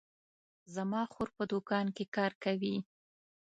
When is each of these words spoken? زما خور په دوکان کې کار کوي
زما 0.75 1.01
خور 1.11 1.29
په 1.37 1.43
دوکان 1.51 1.85
کې 1.95 2.05
کار 2.15 2.31
کوي 2.43 2.75